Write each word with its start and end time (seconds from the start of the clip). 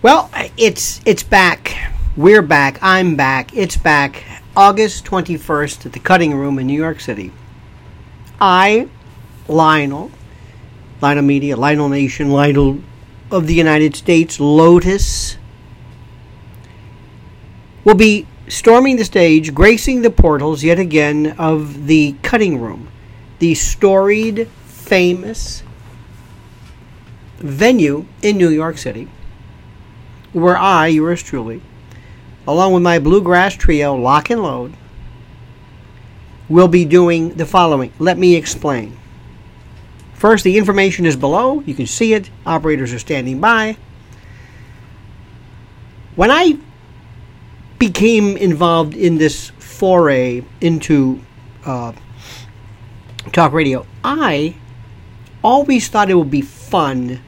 Well, 0.00 0.30
it's 0.56 1.00
it's 1.04 1.24
back. 1.24 1.92
We're 2.16 2.40
back. 2.40 2.78
I'm 2.82 3.16
back. 3.16 3.56
It's 3.56 3.76
back. 3.76 4.22
August 4.56 5.04
21st 5.04 5.86
at 5.86 5.92
the 5.92 5.98
Cutting 5.98 6.36
Room 6.36 6.60
in 6.60 6.68
New 6.68 6.78
York 6.78 7.00
City. 7.00 7.32
I, 8.40 8.88
Lionel, 9.48 10.12
Lionel 11.00 11.24
Media, 11.24 11.56
Lionel 11.56 11.88
Nation, 11.88 12.30
Lionel 12.30 12.80
of 13.32 13.48
the 13.48 13.54
United 13.54 13.96
States, 13.96 14.38
Lotus, 14.38 15.36
will 17.82 17.96
be 17.96 18.24
storming 18.46 18.98
the 18.98 19.04
stage, 19.04 19.52
gracing 19.52 20.02
the 20.02 20.10
portals 20.10 20.62
yet 20.62 20.78
again 20.78 21.34
of 21.38 21.88
the 21.88 22.14
Cutting 22.22 22.60
Room, 22.60 22.86
the 23.40 23.56
storied, 23.56 24.46
famous 24.64 25.64
venue 27.38 28.06
in 28.22 28.38
New 28.38 28.50
York 28.50 28.78
City, 28.78 29.08
where 30.32 30.56
I, 30.56 30.88
yours 30.88 31.22
truly, 31.22 31.60
along 32.46 32.72
with 32.72 32.82
my 32.82 32.98
bluegrass 32.98 33.54
trio, 33.54 33.94
Lock 33.94 34.30
'n 34.30 34.42
Load, 34.42 34.74
will 36.48 36.68
be 36.68 36.84
doing 36.84 37.34
the 37.34 37.46
following. 37.46 37.92
Let 37.98 38.18
me 38.18 38.34
explain. 38.34 38.96
First, 40.14 40.44
the 40.44 40.58
information 40.58 41.06
is 41.06 41.14
below. 41.14 41.60
You 41.60 41.74
can 41.74 41.86
see 41.86 42.14
it. 42.14 42.30
Operators 42.44 42.92
are 42.92 42.98
standing 42.98 43.40
by. 43.40 43.76
When 46.16 46.30
I 46.30 46.58
became 47.78 48.36
involved 48.36 48.94
in 48.94 49.18
this 49.18 49.50
foray 49.58 50.42
into 50.60 51.20
uh, 51.64 51.92
talk 53.30 53.52
radio, 53.52 53.86
I 54.02 54.56
always 55.44 55.86
thought 55.88 56.10
it 56.10 56.14
would 56.14 56.30
be 56.30 56.40
fun 56.40 57.20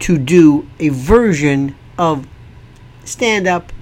to 0.00 0.18
do 0.18 0.68
a 0.78 0.90
version 0.90 1.74
of 1.98 2.26
stand 3.04 3.46
up. 3.46 3.72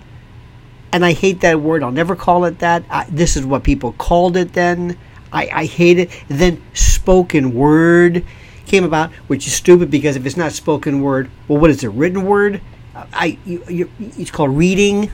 And 0.92 1.04
I 1.04 1.12
hate 1.12 1.40
that 1.40 1.60
word. 1.60 1.82
I'll 1.82 1.92
never 1.92 2.16
call 2.16 2.44
it 2.46 2.60
that. 2.60 2.84
I, 2.88 3.04
this 3.10 3.36
is 3.36 3.44
what 3.44 3.62
people 3.62 3.92
called 3.92 4.36
it 4.36 4.54
then. 4.54 4.96
I, 5.32 5.48
I 5.52 5.64
hate 5.66 5.98
it. 5.98 6.10
then 6.28 6.62
spoken 6.74 7.52
word 7.54 8.24
came 8.66 8.84
about, 8.84 9.12
which 9.28 9.46
is 9.46 9.52
stupid 9.52 9.90
because 9.90 10.16
if 10.16 10.26
it's 10.26 10.36
not 10.36 10.52
spoken 10.52 11.02
word, 11.02 11.30
well, 11.48 11.60
what 11.60 11.70
is 11.70 11.84
it? 11.84 11.88
Written 11.88 12.24
word? 12.24 12.60
I 12.94 13.38
you, 13.44 13.62
you, 13.68 13.90
it's 13.98 14.30
called 14.30 14.56
reading. 14.56 15.10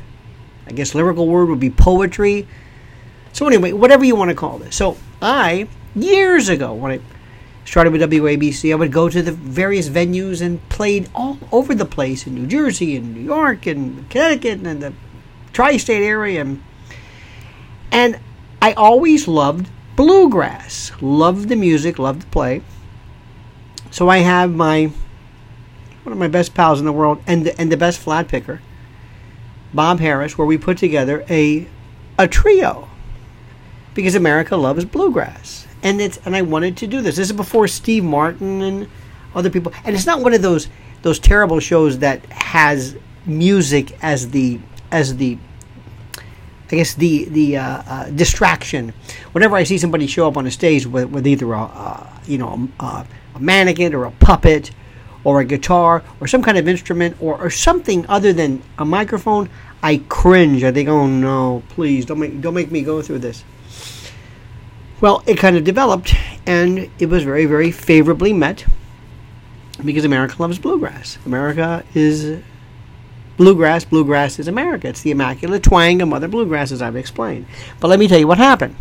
I 0.66 0.72
guess 0.72 0.94
lyrical 0.94 1.26
word 1.26 1.48
would 1.48 1.60
be 1.60 1.70
poetry. 1.70 2.46
So 3.32 3.46
anyway, 3.46 3.72
whatever 3.72 4.04
you 4.04 4.14
want 4.14 4.30
to 4.30 4.36
call 4.36 4.58
this. 4.58 4.76
So 4.76 4.96
I 5.20 5.68
years 5.94 6.48
ago 6.48 6.72
when 6.74 6.92
I 6.92 7.00
started 7.64 7.92
with 7.92 8.02
WABC, 8.02 8.72
I 8.72 8.74
would 8.74 8.92
go 8.92 9.08
to 9.08 9.22
the 9.22 9.32
various 9.32 9.88
venues 9.88 10.42
and 10.42 10.66
played 10.68 11.08
all 11.14 11.38
over 11.50 11.74
the 11.74 11.84
place 11.84 12.26
in 12.26 12.34
New 12.34 12.46
Jersey 12.46 12.96
and 12.96 13.14
New 13.14 13.22
York 13.22 13.66
and 13.66 14.08
Connecticut 14.10 14.66
and 14.66 14.82
the 14.82 14.92
tri-state 15.52 16.02
area 16.02 16.40
and, 16.40 16.62
and 17.90 18.18
I 18.62 18.72
always 18.74 19.28
loved 19.28 19.68
bluegrass. 19.96 20.92
Loved 21.00 21.48
the 21.48 21.56
music, 21.56 21.98
loved 21.98 22.22
to 22.22 22.26
play. 22.28 22.62
So 23.90 24.08
I 24.08 24.18
have 24.18 24.54
my 24.54 24.92
one 26.04 26.12
of 26.12 26.18
my 26.18 26.28
best 26.28 26.54
pals 26.54 26.80
in 26.80 26.86
the 26.86 26.92
world 26.92 27.22
and 27.26 27.46
the, 27.46 27.60
and 27.60 27.70
the 27.70 27.76
best 27.76 27.98
flat 27.98 28.28
picker, 28.28 28.60
Bob 29.72 30.00
Harris, 30.00 30.36
where 30.36 30.46
we 30.46 30.58
put 30.58 30.78
together 30.78 31.24
a 31.28 31.66
a 32.18 32.26
trio 32.28 32.88
because 33.94 34.14
America 34.14 34.56
loves 34.56 34.84
bluegrass 34.84 35.66
and 35.82 36.00
it's 36.00 36.18
and 36.24 36.36
I 36.36 36.42
wanted 36.42 36.76
to 36.78 36.86
do 36.86 37.00
this. 37.00 37.16
This 37.16 37.30
is 37.30 37.36
before 37.36 37.68
Steve 37.68 38.04
Martin 38.04 38.62
and 38.62 38.88
other 39.34 39.50
people, 39.50 39.72
and 39.84 39.94
it's 39.94 40.06
not 40.06 40.20
one 40.20 40.34
of 40.34 40.42
those 40.42 40.68
those 41.02 41.18
terrible 41.18 41.60
shows 41.60 41.98
that 41.98 42.24
has 42.26 42.96
music 43.26 43.98
as 44.02 44.30
the 44.30 44.60
as 44.90 45.16
the 45.16 45.38
I 46.70 46.76
guess 46.76 46.94
the 46.94 47.26
the 47.26 47.58
uh, 47.58 47.82
uh, 47.86 48.10
distraction. 48.10 48.94
Whenever 49.32 49.56
I 49.56 49.64
see 49.64 49.76
somebody 49.76 50.06
show 50.06 50.26
up 50.26 50.38
on 50.38 50.46
a 50.46 50.50
stage 50.50 50.86
with, 50.86 51.10
with 51.10 51.26
either 51.26 51.52
a 51.52 51.64
uh, 51.64 52.06
you 52.26 52.38
know 52.38 52.68
a, 52.80 53.06
a, 53.34 53.40
mannequin 53.40 53.94
or 53.94 54.04
a 54.04 54.10
puppet 54.12 54.70
or 55.24 55.40
a 55.40 55.44
guitar 55.44 56.02
or 56.18 56.26
some 56.26 56.42
kind 56.42 56.56
of 56.56 56.66
instrument 56.66 57.16
or, 57.20 57.38
or 57.38 57.50
something 57.50 58.06
other 58.08 58.32
than 58.32 58.62
a 58.78 58.84
microphone, 58.84 59.50
I 59.82 59.98
cringe. 60.08 60.64
I 60.64 60.72
think, 60.72 60.88
oh 60.88 61.06
no, 61.06 61.62
please 61.68 62.06
don't 62.06 62.18
make 62.18 62.40
don't 62.40 62.54
make 62.54 62.70
me 62.70 62.82
go 62.82 63.02
through 63.02 63.18
this. 63.18 63.44
Well, 65.02 65.24
it 65.26 65.36
kind 65.36 65.56
of 65.56 65.64
developed, 65.64 66.14
and 66.46 66.88
it 67.00 67.06
was 67.06 67.24
very, 67.24 67.44
very 67.44 67.72
favorably 67.72 68.32
met 68.32 68.64
because 69.84 70.04
America 70.04 70.36
loves 70.38 70.60
bluegrass. 70.60 71.18
America 71.26 71.84
is 71.92 72.40
bluegrass. 73.36 73.84
Bluegrass 73.84 74.38
is 74.38 74.46
America. 74.46 74.86
It's 74.86 75.02
the 75.02 75.10
immaculate 75.10 75.64
twang 75.64 76.00
of 76.02 76.08
Mother 76.08 76.28
Bluegrass, 76.28 76.70
as 76.70 76.80
I've 76.80 76.94
explained. 76.94 77.46
But 77.80 77.88
let 77.88 77.98
me 77.98 78.06
tell 78.06 78.20
you 78.20 78.28
what 78.28 78.38
happened. 78.38 78.76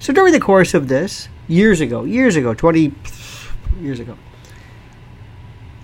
So 0.00 0.12
during 0.12 0.32
the 0.32 0.40
course 0.40 0.74
of 0.74 0.88
this, 0.88 1.28
years 1.46 1.80
ago, 1.80 2.02
years 2.02 2.34
ago, 2.34 2.52
20 2.52 2.92
years 3.80 4.00
ago, 4.00 4.18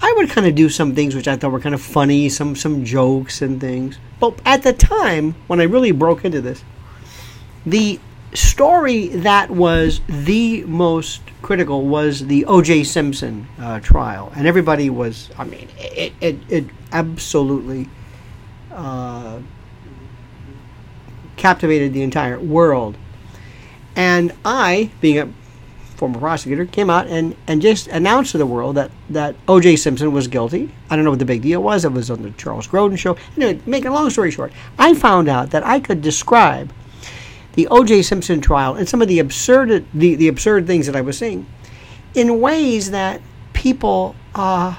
I 0.03 0.13
would 0.17 0.31
kind 0.31 0.49
of 0.49 0.57
do 0.57 0.69
some 0.69 0.97
things 0.97 1.15
which 1.15 1.29
I 1.29 1.37
thought 1.37 1.53
were 1.53 1.61
kind 1.61 1.77
of 1.77 1.81
funny, 1.81 2.29
some 2.29 2.57
some 2.57 2.85
jokes 2.85 3.41
and 3.41 3.61
things. 3.61 4.01
But 4.19 4.41
at 4.45 4.65
the 4.65 4.73
time, 4.73 5.37
when 5.47 5.61
I 5.61 5.65
really 5.65 5.93
broke 5.93 6.25
into 6.25 6.41
this, 6.41 6.65
the 7.65 8.01
story 8.35 9.09
that 9.09 9.51
was 9.51 10.01
the 10.09 10.65
most 10.65 11.23
critical 11.43 11.87
was 11.87 12.27
the 12.27 12.45
O.J. 12.45 12.85
Simpson 12.85 13.47
uh, 13.59 13.81
trial, 13.81 14.33
and 14.37 14.47
everybody 14.47 14.91
was. 14.91 15.31
I 15.39 15.45
mean, 15.45 15.69
it 15.79 16.13
it, 16.21 16.37
it 16.49 16.65
absolutely 16.93 17.89
uh, 18.73 19.41
captivated 21.37 21.95
the 21.95 22.03
entire 22.03 22.39
world. 22.39 22.97
And 23.97 24.33
I, 24.45 24.91
being 25.01 25.19
a 25.19 25.29
former 25.97 26.19
prosecutor, 26.21 26.67
came 26.67 26.91
out 26.91 27.09
and, 27.09 27.35
and 27.47 27.61
just 27.61 27.89
announced 27.89 28.33
to 28.33 28.39
the 28.39 28.47
world 28.47 28.77
that, 28.77 28.93
that 29.11 29.35
O.J. 29.49 29.77
Simpson 29.77 30.13
was 30.13 30.29
guilty. 30.29 30.71
I 30.91 30.95
don't 30.95 31.05
know 31.05 31.11
what 31.11 31.19
the 31.19 31.25
big 31.25 31.43
deal 31.43 31.63
was. 31.63 31.85
It 31.85 31.93
was 31.93 32.11
on 32.11 32.23
the 32.23 32.31
Charles 32.33 32.69
Grodin 32.69 32.99
show. 32.99 33.17
Anyway, 33.37 33.61
making 33.67 33.89
a 33.89 33.95
long 33.95 34.11
story 34.11 34.31
short, 34.31 34.53
I 34.79 34.95
found 34.95 35.29
out 35.29 35.51
that 35.51 35.67
I 35.67 35.81
could 35.81 36.03
describe 36.03 36.73
the 37.59 37.67
O.J. 37.73 38.03
Simpson 38.03 38.41
trial 38.41 38.77
and 38.77 38.89
some 38.89 39.03
of 39.03 39.09
the 39.09 39.19
absurd 39.19 39.85
the, 39.93 40.15
the 40.15 40.29
absurd 40.29 40.69
things 40.69 40.87
that 40.87 40.95
I 40.95 41.01
was 41.01 41.19
seeing 41.19 41.45
in 42.15 42.41
ways 42.41 42.93
that 42.93 43.21
people 43.53 44.15
uh, 44.33 44.77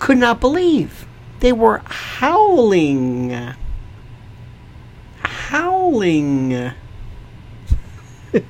could 0.00 0.18
not 0.18 0.40
believe. 0.40 1.06
They 1.38 1.52
were 1.52 1.80
howling, 1.84 3.54
howling, 5.22 6.72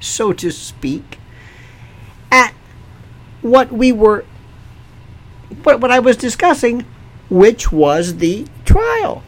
so 0.00 0.34
to 0.34 0.50
speak, 0.50 1.18
at 2.30 2.52
what 3.40 3.72
we 3.72 3.92
were, 3.92 4.26
what, 5.62 5.80
what 5.80 5.90
I 5.90 6.00
was 6.00 6.18
discussing, 6.18 6.84
which 7.30 7.72
was 7.72 8.16
the 8.16 8.46
trial. 8.66 9.22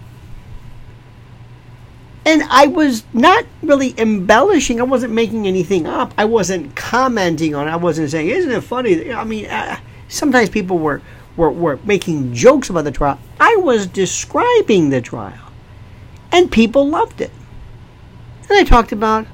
And 2.24 2.42
I 2.44 2.68
was 2.68 3.04
not 3.12 3.44
really 3.62 3.98
embellishing. 3.98 4.80
I 4.80 4.84
wasn't 4.84 5.12
making 5.12 5.46
anything 5.46 5.86
up. 5.86 6.14
I 6.16 6.24
wasn't 6.24 6.76
commenting 6.76 7.54
on 7.54 7.66
it. 7.66 7.70
I 7.72 7.76
wasn't 7.76 8.10
saying, 8.10 8.28
isn't 8.28 8.50
it 8.50 8.60
funny? 8.60 9.12
I 9.12 9.24
mean, 9.24 9.46
uh, 9.46 9.78
sometimes 10.08 10.48
people 10.48 10.78
were, 10.78 11.02
were, 11.36 11.50
were 11.50 11.80
making 11.84 12.32
jokes 12.32 12.70
about 12.70 12.84
the 12.84 12.92
trial. 12.92 13.18
I 13.40 13.56
was 13.56 13.88
describing 13.88 14.90
the 14.90 15.00
trial. 15.00 15.52
And 16.30 16.50
people 16.50 16.88
loved 16.88 17.20
it. 17.20 17.32
And 18.48 18.52
I 18.52 18.64
talked 18.64 18.92
about 18.92 19.26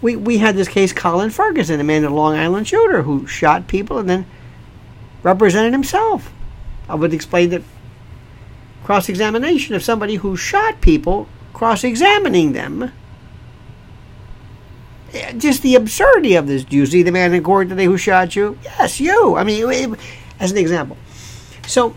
we, 0.00 0.16
we 0.16 0.38
had 0.38 0.56
this 0.56 0.68
case, 0.68 0.92
Colin 0.92 1.30
Ferguson, 1.30 1.80
a 1.80 1.84
man 1.84 2.04
in 2.04 2.12
Long 2.12 2.36
Island 2.36 2.68
shooter 2.68 3.02
who 3.02 3.26
shot 3.26 3.66
people 3.66 3.98
and 3.98 4.08
then 4.08 4.26
represented 5.22 5.72
himself. 5.72 6.32
I 6.88 6.94
would 6.94 7.12
explain 7.12 7.50
that 7.50 7.62
cross 8.86 9.08
examination 9.08 9.74
of 9.74 9.82
somebody 9.82 10.14
who 10.14 10.36
shot 10.36 10.80
people, 10.80 11.26
cross 11.52 11.82
examining 11.82 12.52
them. 12.52 12.92
Eh, 15.12 15.32
just 15.32 15.62
the 15.62 15.74
absurdity 15.74 16.36
of 16.36 16.46
this. 16.46 16.62
Do 16.62 16.76
you 16.76 16.86
see 16.86 17.02
the 17.02 17.10
man 17.10 17.34
in 17.34 17.42
court 17.42 17.68
today 17.68 17.86
who 17.86 17.98
shot 17.98 18.36
you? 18.36 18.56
Yes, 18.62 19.00
you. 19.00 19.34
I 19.34 19.42
mean, 19.42 19.96
as 20.38 20.52
an 20.52 20.58
example. 20.58 20.96
So, 21.66 21.96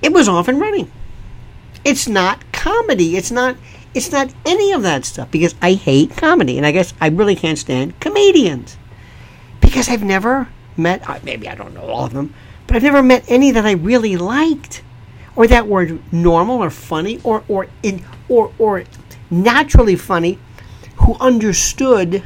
it 0.00 0.14
was 0.14 0.30
off 0.30 0.48
and 0.48 0.58
running. 0.58 0.90
It's 1.84 2.08
not 2.08 2.50
comedy. 2.52 3.18
It's 3.18 3.30
not. 3.30 3.56
It's 3.92 4.10
not 4.10 4.32
any 4.46 4.72
of 4.72 4.80
that 4.80 5.04
stuff 5.04 5.30
because 5.30 5.54
I 5.60 5.74
hate 5.74 6.16
comedy, 6.16 6.56
and 6.56 6.66
I 6.66 6.72
guess 6.72 6.94
I 7.02 7.08
really 7.08 7.36
can't 7.36 7.58
stand 7.58 8.00
comedians 8.00 8.78
because 9.60 9.90
I've 9.90 10.02
never 10.02 10.48
met. 10.76 11.24
Maybe 11.24 11.48
I 11.48 11.54
don't 11.54 11.74
know 11.74 11.82
all 11.82 12.04
of 12.04 12.12
them, 12.12 12.34
but 12.66 12.76
I've 12.76 12.82
never 12.82 13.02
met 13.02 13.24
any 13.28 13.50
that 13.50 13.64
I 13.64 13.72
really 13.72 14.16
liked, 14.16 14.82
or 15.36 15.46
that 15.46 15.66
were 15.68 15.98
normal 16.12 16.62
or 16.62 16.70
funny 16.70 17.20
or 17.24 17.44
or 17.48 17.66
in 17.82 18.04
or 18.28 18.52
or 18.58 18.84
naturally 19.30 19.96
funny, 19.96 20.38
who 20.96 21.14
understood 21.20 22.22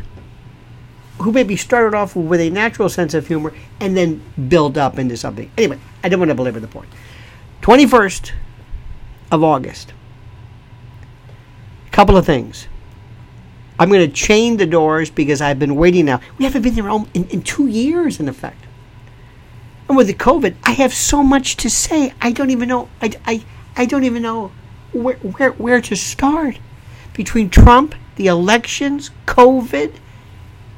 who 1.18 1.32
maybe 1.32 1.56
started 1.56 1.96
off 1.96 2.14
with 2.14 2.40
a 2.40 2.50
natural 2.50 2.88
sense 2.88 3.12
of 3.12 3.26
humor 3.26 3.52
and 3.80 3.96
then 3.96 4.22
build 4.48 4.78
up 4.78 4.98
into 4.98 5.16
something. 5.16 5.50
Anyway, 5.58 5.78
I 6.04 6.08
don't 6.08 6.20
want 6.20 6.30
to 6.30 6.34
belabor 6.34 6.60
the 6.60 6.68
point. 6.68 6.88
21st 7.62 8.32
of 9.32 9.42
August. 9.42 9.92
Couple 11.90 12.16
of 12.16 12.24
things. 12.24 12.68
I'm 13.78 13.90
going 13.90 14.08
to 14.08 14.14
chain 14.14 14.56
the 14.56 14.66
doors 14.66 15.10
because 15.10 15.40
I've 15.40 15.58
been 15.58 15.76
waiting 15.76 16.06
now. 16.06 16.20
We 16.36 16.44
haven't 16.44 16.62
been 16.62 16.74
there 16.74 16.88
in, 16.88 17.28
in 17.28 17.42
two 17.42 17.68
years, 17.68 18.18
in 18.18 18.28
effect. 18.28 18.64
And 19.88 19.96
with 19.96 20.08
the 20.08 20.14
COVID, 20.14 20.56
I 20.64 20.72
have 20.72 20.92
so 20.92 21.22
much 21.22 21.56
to 21.58 21.70
say. 21.70 22.12
I 22.20 22.32
don't 22.32 22.50
even 22.50 22.68
know. 22.68 22.88
I, 23.00 23.12
I, 23.24 23.44
I 23.76 23.86
don't 23.86 24.04
even 24.04 24.22
know 24.22 24.52
where, 24.92 25.16
where, 25.16 25.52
where 25.52 25.80
to 25.80 25.96
start. 25.96 26.58
Between 27.14 27.50
Trump, 27.50 27.94
the 28.16 28.26
elections, 28.26 29.10
COVID, 29.26 29.94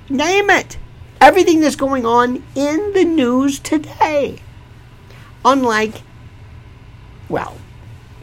name 0.09 0.51
it. 0.51 0.77
Everything 1.21 1.61
that's 1.61 1.77
going 1.77 2.07
on 2.07 2.43
in 2.55 2.93
the 2.93 3.05
news 3.05 3.59
today. 3.59 4.39
Unlike, 5.45 6.03
well, 7.29 7.57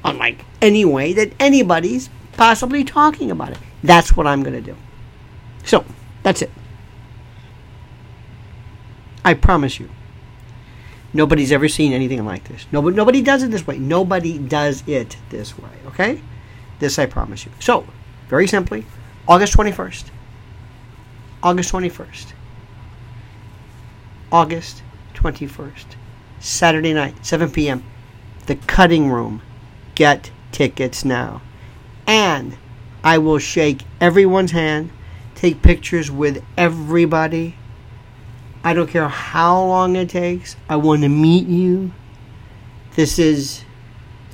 unlike 0.03 0.45
any 0.61 0.85
way 0.85 1.13
that 1.13 1.31
anybody's 1.39 2.09
possibly 2.37 2.83
talking 2.83 3.31
about 3.31 3.51
it. 3.51 3.57
That's 3.83 4.15
what 4.15 4.27
I'm 4.27 4.43
going 4.43 4.53
to 4.53 4.61
do. 4.61 4.77
So, 5.65 5.83
that's 6.23 6.41
it. 6.41 6.51
I 9.25 9.33
promise 9.33 9.79
you. 9.79 9.89
Nobody's 11.13 11.51
ever 11.51 11.67
seen 11.67 11.93
anything 11.93 12.23
like 12.25 12.47
this. 12.47 12.65
Nobody, 12.71 12.95
nobody 12.95 13.21
does 13.21 13.43
it 13.43 13.51
this 13.51 13.65
way. 13.65 13.77
Nobody 13.77 14.37
does 14.37 14.83
it 14.87 15.17
this 15.29 15.57
way. 15.57 15.69
Okay? 15.87 16.21
This 16.79 16.99
I 16.99 17.07
promise 17.07 17.45
you. 17.45 17.51
So, 17.59 17.85
very 18.29 18.47
simply, 18.47 18.85
August 19.27 19.57
21st. 19.57 20.05
August 21.43 21.71
21st. 21.73 22.33
August 24.31 24.83
21st. 25.15 25.85
Saturday 26.39 26.93
night, 26.93 27.25
7 27.25 27.51
p.m. 27.51 27.83
The 28.45 28.55
Cutting 28.55 29.09
Room. 29.09 29.41
Get 29.95 30.29
tickets 30.51 31.03
now. 31.03 31.41
I 33.03 33.17
will 33.19 33.39
shake 33.39 33.83
everyone's 34.01 34.51
hand, 34.51 34.91
take 35.35 35.61
pictures 35.61 36.11
with 36.11 36.43
everybody. 36.57 37.55
I 38.63 38.73
don't 38.73 38.89
care 38.89 39.07
how 39.07 39.63
long 39.63 39.95
it 39.95 40.09
takes. 40.09 40.55
I 40.67 40.75
want 40.75 41.03
to 41.03 41.09
meet 41.09 41.47
you. 41.47 41.91
This 42.95 43.19
is 43.19 43.63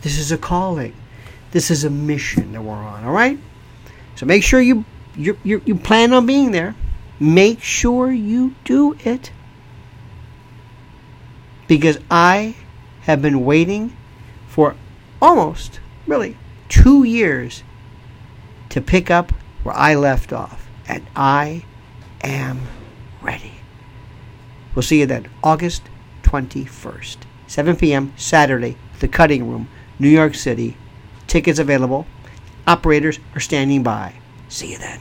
this 0.01 0.17
is 0.17 0.31
a 0.31 0.37
calling. 0.37 0.95
This 1.51 1.69
is 1.69 1.83
a 1.83 1.89
mission 1.89 2.51
that 2.53 2.61
we're 2.61 2.73
on, 2.73 3.03
all 3.03 3.13
right? 3.13 3.37
So 4.15 4.25
make 4.25 4.43
sure 4.43 4.59
you 4.59 4.85
you 5.15 5.37
you, 5.43 5.61
you 5.65 5.75
plan 5.75 6.13
on 6.13 6.25
being 6.25 6.51
there. 6.51 6.75
Make 7.19 7.61
sure 7.61 8.11
you 8.11 8.55
do 8.63 8.97
it. 9.05 9.31
Because 11.67 11.99
I 12.09 12.55
have 13.01 13.21
been 13.21 13.45
waiting 13.45 13.95
for 14.47 14.75
almost 15.21 15.79
really 16.07 16.37
2 16.69 17.03
years 17.03 17.63
to 18.73 18.81
pick 18.81 19.11
up 19.11 19.31
where 19.61 19.75
I 19.75 19.93
left 19.93 20.33
off. 20.33 20.67
And 20.87 21.05
I 21.15 21.63
am 22.23 22.61
ready. 23.21 23.53
We'll 24.73 24.81
see 24.81 24.99
you 24.99 25.05
then, 25.05 25.29
August 25.43 25.83
21st, 26.23 27.17
7 27.45 27.75
p.m., 27.75 28.13
Saturday, 28.17 28.75
The 28.99 29.07
Cutting 29.07 29.47
Room, 29.47 29.67
New 29.99 30.09
York 30.09 30.33
City. 30.33 30.75
Tickets 31.27 31.59
available. 31.59 32.07
Operators 32.65 33.19
are 33.35 33.39
standing 33.39 33.83
by. 33.83 34.15
See 34.49 34.71
you 34.71 34.79
then. 34.79 34.99